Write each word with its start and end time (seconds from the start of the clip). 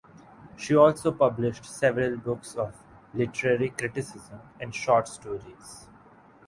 She 0.57 0.75
also 0.75 1.11
published 1.11 1.63
several 1.63 2.17
books 2.17 2.55
of 2.55 2.73
literary 3.13 3.69
criticism 3.69 4.39
and 4.59 4.73
short 4.73 5.07
stories. 5.07 5.89